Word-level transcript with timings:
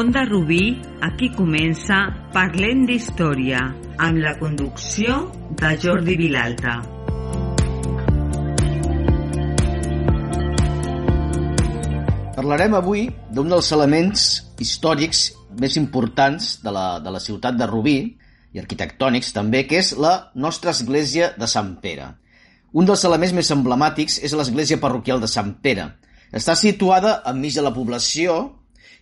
Onda 0.00 0.24
Rubí, 0.24 0.80
aquí 1.04 1.26
comença 1.36 1.96
Parlem 2.32 2.86
d'Història, 2.88 3.58
amb 4.00 4.16
la 4.22 4.30
conducció 4.40 5.16
de 5.60 5.72
Jordi 5.76 6.14
Vilalta. 6.16 6.78
Parlarem 12.32 12.78
avui 12.78 13.02
d'un 13.28 13.52
dels 13.52 13.68
elements 13.76 14.22
històrics 14.64 15.20
més 15.60 15.76
importants 15.76 16.48
de 16.64 16.72
la, 16.72 16.86
de 17.04 17.12
la 17.12 17.20
ciutat 17.20 17.58
de 17.60 17.68
Rubí, 17.68 17.98
i 18.56 18.62
arquitectònics 18.62 19.34
també, 19.36 19.66
que 19.68 19.82
és 19.82 19.90
la 20.00 20.14
nostra 20.32 20.72
església 20.72 21.34
de 21.36 21.50
Sant 21.56 21.74
Pere. 21.84 22.08
Un 22.72 22.88
dels 22.88 23.04
elements 23.04 23.36
més 23.36 23.52
emblemàtics 23.52 24.16
és 24.24 24.32
l'església 24.32 24.80
parroquial 24.80 25.20
de 25.20 25.28
Sant 25.28 25.58
Pere. 25.60 25.90
Està 26.32 26.56
situada 26.56 27.18
enmig 27.28 27.60
de 27.60 27.66
la 27.68 27.74
població 27.76 28.38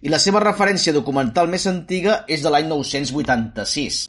i 0.00 0.12
la 0.12 0.20
seva 0.22 0.42
referència 0.44 0.94
documental 0.94 1.50
més 1.50 1.66
antiga 1.66 2.22
és 2.30 2.44
de 2.44 2.52
l'any 2.52 2.68
986, 2.70 4.04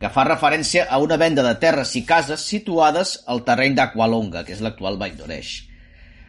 que 0.00 0.10
fa 0.12 0.24
referència 0.28 0.86
a 0.88 0.98
una 1.02 1.18
venda 1.20 1.44
de 1.44 1.52
terres 1.60 1.92
i 2.00 2.04
cases 2.08 2.46
situades 2.48 3.18
al 3.28 3.44
terreny 3.44 3.76
d'Aqualonga, 3.76 4.44
que 4.44 4.56
és 4.56 4.62
l'actual 4.64 4.96
Vall 5.00 5.16
d'Oreix. 5.18 5.54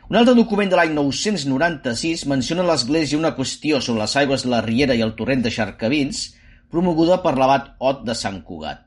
Un 0.06 0.20
altre 0.20 0.36
document 0.38 0.70
de 0.70 0.78
l'any 0.78 0.92
996 0.94 2.28
menciona 2.30 2.62
a 2.62 2.70
l'Església 2.70 3.18
una 3.18 3.34
qüestió 3.38 3.80
sobre 3.82 4.04
les 4.04 4.16
aigües 4.22 4.44
de 4.46 4.52
la 4.52 4.62
Riera 4.62 4.94
i 4.94 5.02
el 5.02 5.16
torrent 5.18 5.42
de 5.42 5.54
Xarcavins, 5.54 6.28
promoguda 6.70 7.22
per 7.24 7.34
l'abat 7.40 7.72
Ot 7.80 8.04
de 8.06 8.14
Sant 8.14 8.44
Cugat. 8.46 8.84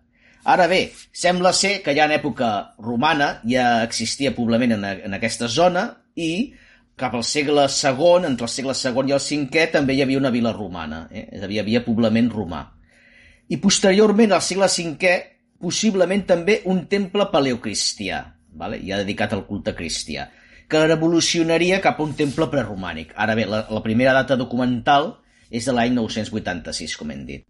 Ara 0.48 0.68
bé, 0.70 0.92
sembla 1.12 1.50
ser 1.52 1.80
que 1.82 1.92
ja 1.96 2.06
en 2.06 2.14
època 2.14 2.74
romana 2.78 3.40
ja 3.48 3.82
existia 3.82 4.32
poblament 4.36 4.76
en, 4.78 4.84
en 5.08 5.16
aquesta 5.16 5.48
zona 5.50 5.88
i 6.14 6.54
cap 6.98 7.14
al 7.14 7.24
segle 7.24 7.68
II, 7.70 8.26
entre 8.26 8.48
el 8.48 8.52
segle 8.52 8.74
II 8.74 9.12
i 9.12 9.16
el 9.16 9.46
V, 9.52 9.66
també 9.72 9.94
hi 9.94 10.02
havia 10.02 10.20
una 10.20 10.34
vila 10.34 10.52
romana, 10.52 11.06
eh? 11.10 11.28
és 11.32 11.42
a 11.42 11.46
dir, 11.46 11.56
hi 11.56 11.62
havia 11.62 11.84
poblament 11.86 12.30
romà. 12.34 12.64
I 13.48 13.56
posteriorment, 13.62 14.34
al 14.34 14.42
segle 14.42 14.68
V, 14.68 15.14
possiblement 15.58 16.26
també 16.26 16.60
un 16.66 16.84
temple 16.90 17.30
paleocristià, 17.32 18.24
vale? 18.58 18.82
ja 18.84 19.00
dedicat 19.00 19.32
al 19.32 19.46
culte 19.46 19.74
cristià 19.74 20.28
que 20.68 20.86
revolucionaria 20.86 21.80
cap 21.80 21.98
a 21.98 22.04
un 22.04 22.12
temple 22.14 22.46
preromànic. 22.52 23.14
Ara 23.16 23.34
bé, 23.38 23.46
la, 23.48 23.62
la 23.72 23.80
primera 23.84 24.12
data 24.12 24.36
documental 24.36 25.14
és 25.48 25.64
de 25.64 25.72
l'any 25.72 25.94
986, 25.96 26.96
com 27.00 27.14
hem 27.14 27.24
dit. 27.28 27.46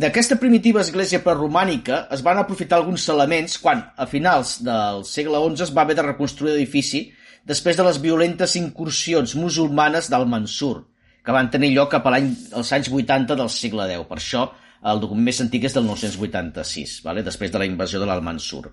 D'aquesta 0.00 0.36
primitiva 0.40 0.82
església 0.84 1.22
preromànica 1.24 2.04
es 2.14 2.20
van 2.24 2.38
aprofitar 2.38 2.78
alguns 2.78 3.08
elements 3.10 3.56
quan, 3.60 3.82
a 3.96 4.06
finals 4.06 4.58
del 4.64 5.02
segle 5.08 5.40
XI, 5.40 5.64
es 5.66 5.72
va 5.76 5.82
haver 5.86 5.96
de 5.98 6.04
reconstruir 6.06 6.52
l'edifici 6.52 7.08
després 7.46 7.76
de 7.76 7.86
les 7.86 8.00
violentes 8.00 8.56
incursions 8.60 9.34
musulmanes 9.36 10.10
del 10.12 10.26
Mansur, 10.28 10.86
que 11.24 11.34
van 11.36 11.50
tenir 11.52 11.72
lloc 11.74 11.92
cap 11.94 12.06
a 12.06 12.14
l'any 12.14 12.30
als 12.56 12.72
anys 12.76 12.90
80 12.90 13.36
del 13.38 13.50
segle 13.52 13.88
X. 13.94 14.06
Per 14.08 14.18
això, 14.18 14.44
el 14.90 15.00
document 15.00 15.26
més 15.28 15.40
antic 15.44 15.66
és 15.68 15.76
del 15.76 15.86
986, 15.88 17.00
vale? 17.04 17.24
després 17.26 17.52
de 17.52 17.60
la 17.60 17.68
invasió 17.68 18.00
de 18.00 18.08
l'Al-Mansur. 18.08 18.70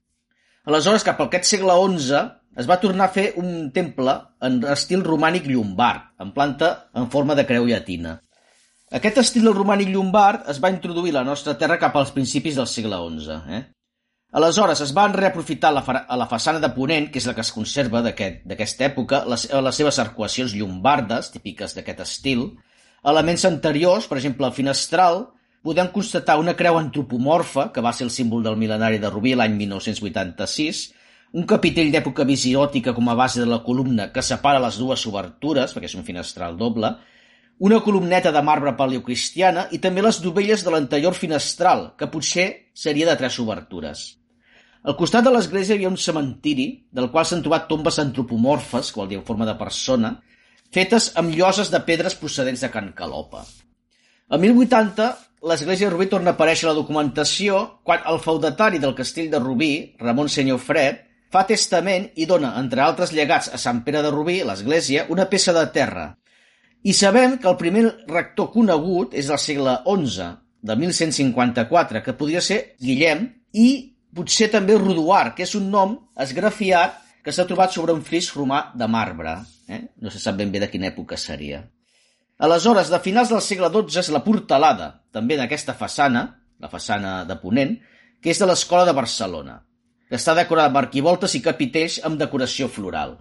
Aleshores, 0.68 1.04
cap 1.08 1.20
al 1.22 1.30
aquest 1.30 1.48
segle 1.48 1.76
XI, 1.96 2.22
es 2.58 2.68
va 2.68 2.80
tornar 2.82 3.08
a 3.08 3.14
fer 3.14 3.28
un 3.40 3.70
temple 3.76 4.16
en 4.44 4.62
estil 4.74 5.04
romànic 5.06 5.48
llombard, 5.48 6.09
en 6.20 6.34
planta 6.36 6.72
en 6.98 7.12
forma 7.14 7.36
de 7.38 7.46
creu 7.48 7.68
llatina. 7.70 8.18
Aquest 8.98 9.20
estil 9.22 9.48
romànic 9.52 9.92
llombard 9.92 10.48
es 10.52 10.62
va 10.64 10.72
introduir 10.72 11.12
a 11.14 11.20
la 11.20 11.28
nostra 11.28 11.58
terra 11.59 11.78
cap 11.80 11.96
als 12.00 12.14
principis 12.16 12.56
del 12.59 12.70
segle 12.72 13.00
XI. 13.04 13.40
Eh? 13.58 13.62
Aleshores, 14.38 14.82
es 14.86 14.92
van 14.94 15.16
reaprofitar 15.16 15.72
a 15.74 16.16
la 16.20 16.28
façana 16.30 16.60
de 16.62 16.70
Ponent, 16.76 17.08
que 17.10 17.18
és 17.18 17.26
la 17.26 17.34
que 17.34 17.42
es 17.42 17.50
conserva 17.50 18.04
d'aquesta 18.06 18.54
aquest, 18.54 18.82
època, 18.86 19.24
les, 19.26 19.48
les 19.50 19.80
seves 19.82 19.98
arcuacions 20.04 20.54
llombardes, 20.54 21.32
típiques 21.34 21.74
d'aquest 21.74 22.04
estil. 22.04 22.44
Elements 23.10 23.48
anteriors, 23.50 24.06
per 24.06 24.20
exemple, 24.20 24.46
el 24.46 24.53
finestral, 24.53 25.24
podem 25.66 25.90
constatar 25.96 26.36
una 26.38 26.53
creu 26.59 26.78
antropomorfa, 26.78 27.72
que 27.74 27.81
va 27.81 27.96
ser 27.97 28.06
el 28.06 28.14
símbol 28.14 28.46
del 28.46 28.59
mil·lenari 28.62 29.02
de 29.02 29.09
Rubí 29.09 29.34
l'any 29.34 29.56
1986, 29.58 30.84
un 31.34 31.50
capitell 31.50 31.90
d'època 31.96 32.28
visiòtica 32.30 32.94
com 32.94 33.09
a 33.09 33.18
base 33.18 33.42
de 33.42 33.50
la 33.50 33.64
columna 33.66 34.12
que 34.14 34.22
separa 34.22 34.62
les 34.62 34.78
dues 34.78 35.08
obertures, 35.09 35.74
perquè 35.74 35.90
és 35.90 35.97
un 35.97 36.06
finestral 36.06 36.62
doble, 36.62 36.94
una 37.58 37.81
columneta 37.81 38.30
de 38.31 38.46
marbre 38.46 38.76
paleocristiana 38.78 39.66
i 39.74 39.81
també 39.81 40.06
les 40.06 40.22
dovelles 40.22 40.62
de 40.62 40.78
l'anterior 40.78 41.18
finestral, 41.18 41.96
que 41.97 42.12
potser 42.14 42.47
seria 42.78 43.09
de 43.09 43.18
tres 43.18 43.42
obertures. 43.42 44.06
Al 44.88 44.96
costat 44.96 45.25
de 45.25 45.31
l'església 45.34 45.75
hi 45.75 45.81
havia 45.81 45.90
un 45.92 45.98
cementiri, 46.00 46.66
del 46.96 47.09
qual 47.12 47.25
s'han 47.28 47.42
trobat 47.44 47.66
tombes 47.68 47.98
antropomorfes, 48.00 48.94
que 48.94 49.02
vol 49.02 49.09
dir 49.12 49.18
en 49.20 49.25
forma 49.28 49.48
de 49.50 49.56
persona, 49.59 50.14
fetes 50.72 51.09
amb 51.20 51.34
lloses 51.36 51.68
de 51.74 51.81
pedres 51.90 52.16
procedents 52.16 52.64
de 52.64 52.70
Can 52.72 52.94
Calopa. 52.96 53.42
El 54.31 54.40
1080, 54.46 55.08
l'església 55.52 55.90
de 55.90 55.92
Rubí 55.92 56.08
torna 56.14 56.31
a 56.31 56.38
aparèixer 56.38 56.70
a 56.70 56.72
la 56.72 56.78
documentació 56.78 57.59
quan 57.84 58.08
el 58.08 58.22
feudatari 58.24 58.80
del 58.80 58.96
castell 58.96 59.28
de 59.34 59.44
Rubí, 59.44 59.74
Ramon 60.00 60.31
Senyor 60.31 60.64
Fred, 60.64 61.03
fa 61.36 61.44
testament 61.52 62.08
i 62.16 62.30
dona, 62.31 62.53
entre 62.62 62.86
altres 62.86 63.12
llegats 63.12 63.52
a 63.52 63.59
Sant 63.59 63.84
Pere 63.84 64.06
de 64.06 64.14
Rubí, 64.16 64.38
l'església, 64.47 65.03
una 65.12 65.28
peça 65.28 65.52
de 65.52 65.66
terra. 65.76 66.08
I 66.88 66.96
sabem 66.96 67.36
que 67.44 67.52
el 67.52 67.59
primer 67.59 67.84
rector 68.08 68.53
conegut 68.56 69.20
és 69.20 69.28
del 69.28 69.44
segle 69.50 69.81
XI, 69.84 70.31
de 70.64 70.80
1154, 70.80 72.06
que 72.08 72.16
podria 72.16 72.40
ser 72.40 72.62
Guillem, 72.80 73.28
i 73.52 73.97
potser 74.17 74.50
també 74.53 74.75
Roduar, 74.78 75.35
que 75.38 75.45
és 75.45 75.53
un 75.59 75.69
nom 75.72 75.95
esgrafiat 76.25 76.97
que 77.23 77.33
s'ha 77.35 77.47
trobat 77.47 77.75
sobre 77.75 77.94
un 77.95 78.03
fris 78.03 78.31
romà 78.35 78.72
de 78.75 78.88
marbre. 78.89 79.38
Eh? 79.69 79.83
No 80.01 80.11
se 80.11 80.19
sap 80.23 80.39
ben 80.39 80.51
bé 80.51 80.63
de 80.63 80.72
quina 80.73 80.89
època 80.89 81.19
seria. 81.22 81.61
Aleshores, 82.44 82.91
de 82.94 83.00
finals 83.01 83.31
del 83.33 83.41
segle 83.41 83.69
XII 83.73 84.01
és 84.03 84.11
la 84.13 84.23
portalada, 84.25 84.91
també 85.13 85.39
d'aquesta 85.39 85.78
façana, 85.78 86.28
la 86.59 86.69
façana 86.69 87.22
de 87.29 87.39
Ponent, 87.41 87.78
que 88.22 88.33
és 88.33 88.41
de 88.41 88.50
l'Escola 88.50 88.85
de 88.85 88.97
Barcelona 88.97 89.61
que 90.07 90.16
està 90.16 90.35
decorada 90.35 90.72
amb 90.72 90.79
arquivoltes 90.81 91.35
i 91.35 91.44
capitells 91.44 91.99
amb 92.07 92.19
decoració 92.19 92.69
floral. 92.72 93.17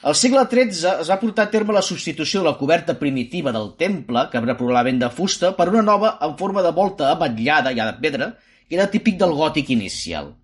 Al 0.00 0.16
segle 0.16 0.46
XIII 0.48 0.92
es 1.02 1.10
va 1.12 1.18
portar 1.20 1.44
a 1.46 1.52
terme 1.52 1.74
la 1.76 1.84
substitució 1.84 2.40
de 2.40 2.48
la 2.48 2.56
coberta 2.56 2.94
primitiva 2.98 3.52
del 3.52 3.74
temple, 3.80 4.28
que 4.30 4.38
era 4.40 4.56
probablement 4.56 5.02
de 5.02 5.10
fusta, 5.12 5.52
per 5.56 5.68
una 5.68 5.82
nova 5.84 6.14
en 6.24 6.38
forma 6.38 6.62
de 6.64 6.72
volta 6.72 7.10
ametllada, 7.12 7.74
ja 7.76 7.90
de 7.90 7.98
pedra, 8.00 8.30
era 8.70 8.90
típic 8.90 9.18
del 9.18 9.34
gòtic 9.36 9.72
inicial. 9.74 10.34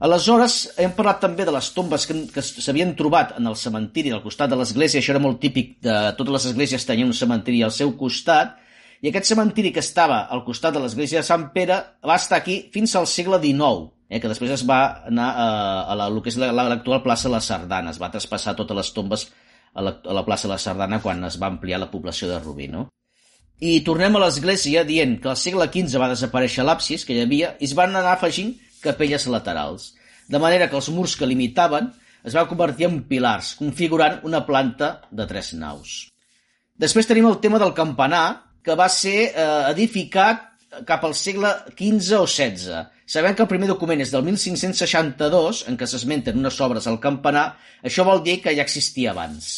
Aleshores, 0.00 0.54
hem 0.80 0.94
parlat 0.96 1.18
també 1.20 1.44
de 1.44 1.52
les 1.52 1.66
tombes 1.76 2.06
que, 2.08 2.14
que 2.32 2.40
s'havien 2.40 2.94
trobat 2.96 3.34
en 3.36 3.50
el 3.50 3.56
cementiri 3.60 4.14
al 4.16 4.22
costat 4.24 4.48
de 4.48 4.56
l'església, 4.56 5.02
això 5.02 5.12
era 5.12 5.20
molt 5.20 5.42
típic 5.42 5.74
de 5.84 5.96
totes 6.16 6.32
les 6.38 6.46
esglésies 6.52 6.86
tenien 6.88 7.10
un 7.10 7.16
cementiri 7.16 7.60
al 7.66 7.74
seu 7.76 7.92
costat, 8.00 8.54
i 9.04 9.10
aquest 9.10 9.28
cementiri 9.28 9.74
que 9.76 9.84
estava 9.84 10.22
al 10.32 10.40
costat 10.46 10.72
de 10.72 10.80
l'església 10.80 11.20
de 11.20 11.28
Sant 11.28 11.50
Pere 11.52 11.76
va 12.00 12.16
estar 12.16 12.38
aquí 12.40 12.56
fins 12.72 12.96
al 12.96 13.08
segle 13.12 13.36
XIX, 13.44 13.90
eh, 14.08 14.22
que 14.24 14.32
després 14.32 14.56
es 14.56 14.64
va 14.68 14.80
anar 15.10 15.28
a, 15.36 15.50
a 15.92 15.98
la, 16.00 16.08
que 16.24 16.32
és 16.32 16.40
l'actual 16.40 17.04
plaça 17.04 17.28
de 17.28 17.34
la 17.36 17.44
Sardana, 17.44 17.92
es 17.92 18.00
va 18.00 18.12
traspassar 18.12 18.56
totes 18.56 18.80
les 18.80 18.92
tombes 18.96 19.28
a 19.74 19.84
la, 19.84 19.98
a 20.00 20.16
la 20.16 20.24
plaça 20.24 20.48
de 20.48 20.54
la 20.54 20.60
Sardana 20.64 21.02
quan 21.04 21.28
es 21.28 21.36
va 21.40 21.52
ampliar 21.52 21.80
la 21.80 21.90
població 21.92 22.28
de 22.32 22.40
Rubí, 22.40 22.72
no? 22.72 22.88
I 23.60 23.80
tornem 23.84 24.16
a 24.16 24.22
l'església 24.22 24.84
dient 24.88 25.18
que 25.20 25.30
al 25.32 25.36
segle 25.36 25.66
XV 25.68 26.00
va 26.00 26.10
desaparèixer 26.12 26.64
l'absis 26.64 27.04
que 27.04 27.16
hi 27.16 27.24
havia 27.24 27.54
i 27.60 27.68
es 27.68 27.74
van 27.76 27.92
anar 27.92 28.14
afegint 28.14 28.54
capelles 28.80 29.26
laterals, 29.28 29.90
de 30.28 30.40
manera 30.40 30.70
que 30.70 30.78
els 30.78 30.88
murs 30.94 31.16
que 31.16 31.28
limitaven 31.28 31.90
es 32.24 32.36
van 32.36 32.48
convertir 32.48 32.88
en 32.88 33.02
pilars, 33.08 33.54
configurant 33.58 34.20
una 34.28 34.44
planta 34.46 35.00
de 35.10 35.26
tres 35.28 35.52
naus. 35.56 36.06
Després 36.80 37.08
tenim 37.08 37.28
el 37.28 37.40
tema 37.44 37.60
del 37.60 37.76
campanar, 37.76 38.46
que 38.64 38.76
va 38.76 38.88
ser 38.92 39.18
eh, 39.28 39.44
edificat 39.72 40.46
cap 40.88 41.04
al 41.04 41.16
segle 41.16 41.52
XV 41.76 42.20
o 42.20 42.26
XVI, 42.28 42.84
Sabem 43.10 43.34
que 43.34 43.42
el 43.42 43.48
primer 43.50 43.66
document 43.66 43.98
és 44.04 44.12
del 44.14 44.22
1562, 44.22 45.64
en 45.66 45.74
què 45.74 45.86
s'esmenten 45.90 46.36
unes 46.38 46.60
obres 46.62 46.84
al 46.86 47.00
campanar, 47.02 47.56
això 47.82 48.04
vol 48.06 48.22
dir 48.22 48.36
que 48.44 48.52
ja 48.54 48.62
existia 48.62 49.10
abans. 49.10 49.48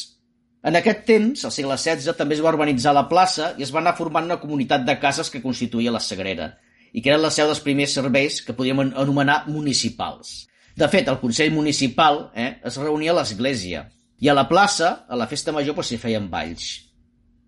En 0.62 0.78
aquest 0.78 1.00
temps, 1.08 1.40
al 1.44 1.50
segle 1.50 1.74
XVI, 1.74 2.14
també 2.14 2.36
es 2.36 2.42
va 2.42 2.52
urbanitzar 2.54 2.92
la 2.94 3.08
plaça 3.10 3.48
i 3.58 3.64
es 3.66 3.72
va 3.74 3.80
anar 3.80 3.96
formant 3.98 4.28
una 4.28 4.38
comunitat 4.38 4.84
de 4.86 4.94
cases 5.02 5.30
que 5.30 5.42
constituïa 5.42 5.90
la 5.90 6.00
Sagrera, 6.00 6.52
i 6.92 7.02
que 7.02 7.10
eren 7.10 7.24
la 7.24 7.32
seu 7.34 7.48
dels 7.50 7.62
primers 7.64 7.96
serveis 7.98 8.38
que 8.46 8.54
podíem 8.54 8.84
anomenar 8.84 9.42
municipals. 9.48 10.46
De 10.78 10.86
fet, 10.88 11.10
el 11.10 11.18
Consell 11.20 11.50
Municipal 11.52 12.28
eh, 12.34 12.54
es 12.64 12.78
reunia 12.78 13.10
a 13.10 13.18
l'església, 13.18 13.88
i 14.22 14.30
a 14.30 14.38
la 14.38 14.46
plaça, 14.48 15.02
a 15.08 15.18
la 15.18 15.26
festa 15.26 15.52
major, 15.52 15.74
s'hi 15.82 15.98
feien 15.98 16.30
balls. 16.30 16.70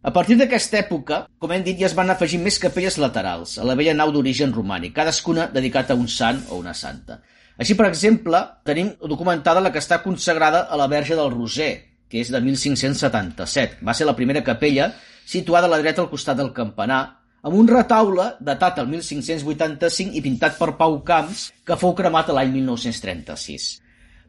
A 0.04 0.10
partir 0.12 0.34
d'aquesta 0.36 0.82
època, 0.82 1.22
com 1.38 1.54
hem 1.54 1.62
dit, 1.64 1.78
ja 1.78 1.86
es 1.86 1.94
van 1.96 2.10
afegir 2.12 2.42
més 2.42 2.58
capelles 2.60 2.98
laterals, 3.00 3.54
a 3.56 3.64
la 3.64 3.78
vella 3.78 3.94
nau 3.94 4.10
d'origen 4.12 4.52
romànic, 4.52 4.92
cadascuna 4.98 5.46
dedicat 5.54 5.94
a 5.94 5.96
un 5.96 6.10
sant 6.10 6.42
o 6.50 6.58
una 6.58 6.74
santa. 6.74 7.22
Així, 7.56 7.78
per 7.78 7.86
exemple, 7.86 8.42
tenim 8.66 8.90
documentada 9.06 9.62
la 9.62 9.70
que 9.72 9.78
està 9.78 10.02
consagrada 10.02 10.66
a 10.66 10.76
la 10.76 10.90
Verge 10.90 11.14
del 11.14 11.30
Roser, 11.30 11.93
que 12.14 12.22
és 12.22 12.28
de 12.30 12.38
1577. 12.38 13.80
Va 13.82 13.90
ser 13.98 14.06
la 14.06 14.14
primera 14.14 14.44
capella 14.46 14.92
situada 15.26 15.66
a 15.66 15.72
la 15.72 15.80
dreta 15.82 15.98
al 16.04 16.10
costat 16.12 16.38
del 16.38 16.52
campanar, 16.54 17.02
amb 17.42 17.56
un 17.58 17.66
retaule 17.66 18.28
datat 18.38 18.76
al 18.78 18.86
1585 18.86 20.14
i 20.14 20.20
pintat 20.22 20.54
per 20.54 20.76
Pau 20.78 21.00
Camps, 21.02 21.48
que 21.66 21.74
fou 21.80 21.90
cremat 21.98 22.28
l'any 22.30 22.52
1936. 22.52 23.64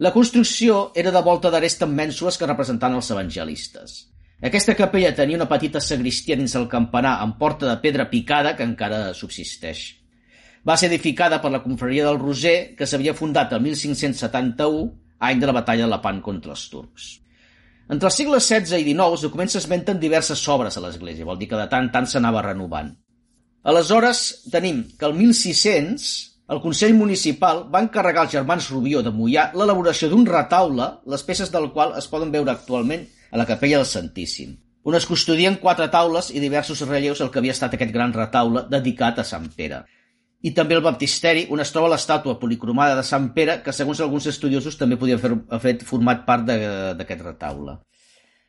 La 0.02 0.10
construcció 0.16 0.80
era 0.98 1.14
de 1.14 1.22
volta 1.24 1.52
d'aresta 1.54 1.86
amb 1.86 1.94
mènsules 2.00 2.40
que 2.42 2.50
representaven 2.50 2.98
els 2.98 3.12
evangelistes. 3.14 3.94
Aquesta 4.50 4.74
capella 4.76 5.14
tenia 5.16 5.38
una 5.38 5.48
petita 5.52 5.80
sagristia 5.80 6.36
dins 6.40 6.56
el 6.58 6.66
campanar 6.72 7.20
amb 7.22 7.38
porta 7.38 7.70
de 7.70 7.76
pedra 7.84 8.08
picada 8.10 8.56
que 8.58 8.66
encara 8.66 9.14
subsisteix. 9.14 9.84
Va 10.66 10.74
ser 10.74 10.90
edificada 10.90 11.38
per 11.38 11.54
la 11.54 11.62
confraria 11.62 12.10
del 12.10 12.18
Roser, 12.18 12.74
que 12.74 12.90
s'havia 12.90 13.14
fundat 13.14 13.54
el 13.54 13.62
1571, 13.62 14.90
any 15.30 15.38
de 15.40 15.52
la 15.52 15.56
batalla 15.62 15.86
de 15.86 15.92
Lepant 15.94 16.24
contra 16.26 16.58
els 16.58 16.66
turcs. 16.74 17.14
Entre 17.86 18.10
els 18.10 18.16
segles 18.18 18.46
XVI 18.50 18.80
i 18.82 18.86
XIX, 18.88 19.12
els 19.14 19.24
documents 19.28 19.54
s'esmenten 19.54 20.00
diverses 20.02 20.42
obres 20.50 20.78
a 20.78 20.82
l'església, 20.82 21.26
vol 21.28 21.38
dir 21.38 21.50
que 21.52 21.60
de 21.60 21.68
tant 21.70 21.92
tant 21.94 22.08
s'anava 22.10 22.42
renovant. 22.42 22.90
Aleshores, 23.66 24.22
tenim 24.54 24.84
que 24.98 25.06
el 25.06 25.14
1600 25.18 26.08
el 26.54 26.62
Consell 26.62 26.94
Municipal 26.98 27.64
va 27.74 27.82
encarregar 27.86 28.26
als 28.26 28.34
germans 28.34 28.70
Rubió 28.74 29.02
de 29.06 29.14
Mollà 29.14 29.48
l'elaboració 29.58 30.10
d'un 30.10 30.26
retaule, 30.30 30.92
les 31.10 31.26
peces 31.26 31.54
del 31.54 31.72
qual 31.74 31.96
es 31.98 32.10
poden 32.10 32.34
veure 32.34 32.54
actualment 32.54 33.06
a 33.32 33.42
la 33.42 33.48
capella 33.50 33.80
del 33.82 33.90
Santíssim, 33.90 34.54
on 34.86 34.98
es 34.98 35.08
custodien 35.10 35.58
quatre 35.62 35.88
taules 35.94 36.30
i 36.34 36.42
diversos 36.42 36.82
relleus 36.90 37.22
al 37.22 37.32
que 37.34 37.42
havia 37.42 37.54
estat 37.58 37.78
aquest 37.78 37.94
gran 37.94 38.14
retaule 38.14 38.66
dedicat 38.70 39.22
a 39.22 39.26
Sant 39.26 39.50
Pere 39.58 39.84
i 40.46 40.52
també 40.54 40.78
el 40.78 40.84
baptisteri, 40.86 41.48
on 41.50 41.64
es 41.64 41.72
troba 41.74 41.90
l'estàtua 41.96 42.38
policromada 42.42 42.94
de 43.00 43.04
Sant 43.08 43.32
Pere, 43.34 43.58
que 43.66 43.74
segons 43.74 44.02
alguns 44.04 44.28
estudiosos 44.30 44.78
també 44.78 45.00
podia 45.02 45.18
fet 45.18 45.82
format 45.88 46.22
part 46.28 46.46
d'aquest 46.46 47.24
retaule. 47.26 47.80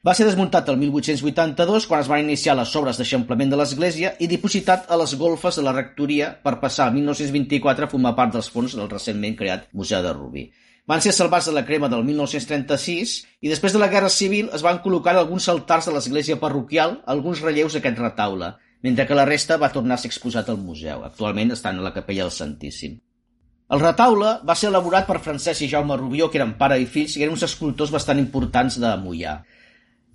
Va 0.07 0.13
ser 0.15 0.27
desmuntat 0.29 0.69
el 0.71 0.77
1882 0.79 1.87
quan 1.91 2.03
es 2.05 2.11
van 2.13 2.21
iniciar 2.23 2.55
les 2.55 2.75
obres 2.79 3.01
d'eixamplament 3.01 3.51
de 3.51 3.57
l'església 3.59 4.13
i 4.23 4.29
dipositat 4.31 4.85
a 4.93 4.99
les 5.01 5.17
golfes 5.19 5.57
de 5.59 5.65
la 5.67 5.73
rectoria 5.75 6.29
per 6.45 6.61
passar 6.61 6.91
el 6.91 7.01
1924 7.01 7.89
a 7.89 7.91
formar 7.91 8.13
part 8.21 8.37
dels 8.37 8.53
fons 8.53 8.77
del 8.77 8.93
recentment 8.93 9.35
creat 9.41 9.67
Museu 9.73 10.05
de 10.05 10.13
Rubí. 10.13 10.45
Van 10.87 11.03
ser 11.03 11.17
salvats 11.17 11.49
de 11.49 11.57
la 11.57 11.65
crema 11.67 11.89
del 11.91 12.05
1936 12.07 13.17
i 13.43 13.51
després 13.51 13.75
de 13.75 13.81
la 13.83 13.89
Guerra 13.91 14.13
Civil 14.13 14.53
es 14.55 14.63
van 14.63 14.79
col·locar 14.85 15.17
alguns 15.17 15.49
altars 15.51 15.89
de 15.89 15.97
l'església 15.97 16.39
parroquial 16.39 17.01
alguns 17.17 17.43
relleus 17.43 17.75
d'aquest 17.75 17.99
retaule, 18.05 18.53
mentre 18.83 19.07
que 19.07 19.17
la 19.19 19.25
resta 19.25 19.57
va 19.57 19.73
tornar 19.73 19.97
a 19.97 20.03
ser 20.03 20.11
exposat 20.13 20.49
al 20.53 20.59
museu. 20.61 21.05
Actualment 21.05 21.53
estan 21.55 21.81
a 21.81 21.85
la 21.85 21.95
capella 21.95 22.27
del 22.27 22.35
Santíssim. 22.35 22.99
El 23.67 23.83
retaule 23.83 24.37
va 24.47 24.55
ser 24.55 24.69
elaborat 24.71 25.09
per 25.09 25.19
Francesc 25.23 25.65
i 25.67 25.71
Jaume 25.71 25.97
Rubió, 25.99 26.29
que 26.31 26.39
eren 26.39 26.55
pare 26.59 26.79
i 26.79 26.87
fills, 26.87 27.17
i 27.17 27.25
eren 27.25 27.35
uns 27.35 27.47
escultors 27.47 27.91
bastant 27.91 28.21
importants 28.23 28.77
de 28.79 28.93
Mollà. 29.03 29.41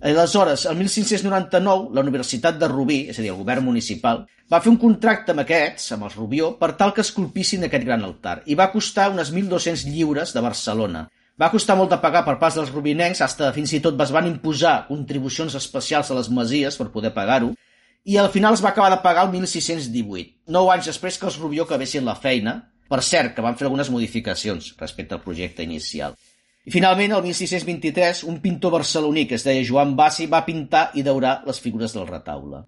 Aleshores, 0.02 0.64
el 0.66 0.78
1599, 0.80 1.90
la 1.94 2.02
Universitat 2.02 2.56
de 2.58 2.70
Rubí, 2.72 3.02
és 3.12 3.20
a 3.20 3.22
dir, 3.22 3.34
el 3.34 3.42
govern 3.42 3.68
municipal, 3.68 4.24
va 4.52 4.60
fer 4.64 4.72
un 4.72 4.80
contracte 4.82 5.36
amb 5.36 5.44
aquests, 5.44 5.92
amb 5.94 6.08
els 6.08 6.16
Rubió, 6.18 6.54
per 6.62 6.72
tal 6.80 6.94
que 6.96 7.04
esculpissin 7.06 7.68
aquest 7.68 7.86
gran 7.86 8.08
altar, 8.08 8.40
i 8.48 8.58
va 8.58 8.72
costar 8.72 9.12
unes 9.12 9.30
1.200 9.36 9.84
lliures 9.92 10.34
de 10.34 10.42
Barcelona. 10.48 11.04
Va 11.40 11.52
costar 11.52 11.76
molt 11.78 11.92
de 11.94 12.00
pagar 12.02 12.24
per 12.26 12.38
pas 12.42 12.56
dels 12.58 12.72
rubinencs, 12.74 13.22
fins 13.56 13.74
i 13.74 13.82
tot 13.84 14.00
es 14.02 14.12
van 14.16 14.28
imposar 14.30 14.88
contribucions 14.88 15.56
especials 15.60 16.12
a 16.12 16.18
les 16.18 16.30
masies 16.30 16.80
per 16.80 16.90
poder 16.96 17.14
pagar-ho, 17.14 17.54
i 18.04 18.18
al 18.18 18.32
final 18.34 18.56
es 18.58 18.64
va 18.64 18.72
acabar 18.72 18.90
de 18.94 19.02
pagar 19.04 19.28
el 19.28 19.32
1618, 19.36 20.42
nou 20.50 20.72
anys 20.74 20.90
després 20.90 21.20
que 21.20 21.28
els 21.30 21.38
Rubió 21.38 21.68
acabessin 21.68 22.06
la 22.06 22.18
feina, 22.18 22.58
per 22.90 23.02
cert, 23.06 23.36
que 23.36 23.44
van 23.46 23.56
fer 23.56 23.68
algunes 23.68 23.92
modificacions 23.94 24.74
respecte 24.80 25.16
al 25.16 25.24
projecte 25.24 25.64
inicial. 25.64 26.18
I 26.66 26.74
finalment, 26.74 27.14
el 27.16 27.24
1623, 27.26 28.24
un 28.30 28.42
pintor 28.42 28.76
barceloní 28.76 29.26
que 29.30 29.38
es 29.38 29.46
deia 29.46 29.66
Joan 29.66 29.96
Bassi 29.98 30.28
va 30.30 30.44
pintar 30.46 30.90
i 30.94 31.06
daurar 31.06 31.40
les 31.48 31.62
figures 31.62 31.94
del 31.96 32.10
retaule. 32.10 32.66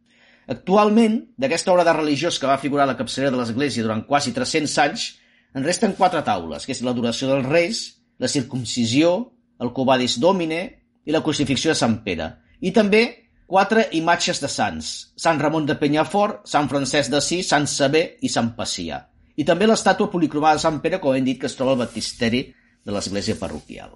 Actualment, 0.49 1.19
d'aquesta 1.39 1.71
obra 1.73 1.85
de 1.87 1.93
religiós 1.93 2.39
que 2.39 2.49
va 2.49 2.57
figurar 2.61 2.87
a 2.87 2.91
la 2.91 2.97
capçalera 2.99 3.31
de 3.31 3.41
l'església 3.41 3.85
durant 3.85 4.01
quasi 4.07 4.33
300 4.35 4.77
anys, 4.85 5.05
en 5.53 5.63
resten 5.63 5.93
quatre 5.97 6.23
taules, 6.25 6.65
que 6.65 6.73
és 6.73 6.81
l'adoració 6.81 7.29
dels 7.29 7.49
reis, 7.49 7.83
la 8.17 8.29
circumcisió, 8.31 9.13
el 9.61 9.73
covadis 9.73 10.17
domine 10.19 10.63
i 11.05 11.13
la 11.13 11.21
crucifixió 11.21 11.71
de 11.71 11.77
Sant 11.77 11.99
Pere. 12.05 12.31
I 12.63 12.73
també 12.73 13.22
quatre 13.47 13.87
imatges 13.97 14.41
de 14.41 14.49
sants, 14.49 14.91
Sant 15.19 15.39
Ramon 15.41 15.65
de 15.69 15.75
Penyafort, 15.79 16.43
Sant 16.49 16.69
Francesc 16.71 17.11
d'Assís, 17.11 17.49
Sant 17.49 17.67
Saber 17.69 18.05
i 18.21 18.31
Sant 18.31 18.53
Pacià. 18.57 19.03
I 19.35 19.45
també 19.45 19.67
l'estàtua 19.67 20.11
policromada 20.13 20.59
de 20.59 20.65
Sant 20.65 20.79
Pere, 20.83 20.99
com 21.01 21.15
hem 21.15 21.25
dit, 21.25 21.39
que 21.41 21.49
es 21.49 21.57
troba 21.57 21.73
al 21.73 21.81
baptisteri 21.83 22.45
de 22.85 22.93
l'església 22.93 23.37
parroquial. 23.39 23.95